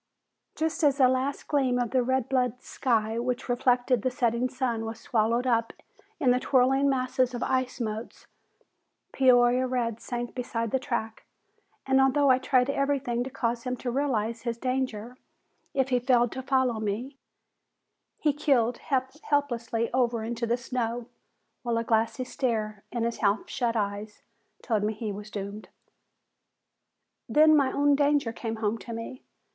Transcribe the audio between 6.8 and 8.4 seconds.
masses of ice motes,